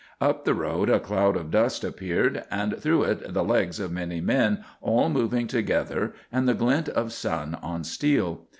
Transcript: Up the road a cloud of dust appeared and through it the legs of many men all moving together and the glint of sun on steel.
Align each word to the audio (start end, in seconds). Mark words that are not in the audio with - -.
Up 0.19 0.45
the 0.45 0.55
road 0.55 0.89
a 0.89 0.99
cloud 0.99 1.37
of 1.37 1.51
dust 1.51 1.83
appeared 1.83 2.43
and 2.49 2.75
through 2.81 3.03
it 3.03 3.35
the 3.35 3.43
legs 3.43 3.79
of 3.79 3.91
many 3.91 4.19
men 4.19 4.65
all 4.81 5.09
moving 5.09 5.45
together 5.45 6.15
and 6.31 6.49
the 6.49 6.55
glint 6.55 6.89
of 6.89 7.13
sun 7.13 7.53
on 7.61 7.83
steel. 7.83 8.47